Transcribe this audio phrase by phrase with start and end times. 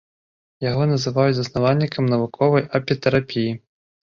[0.69, 3.55] Яго называюць заснавальнікам навуковай апітэрапіі.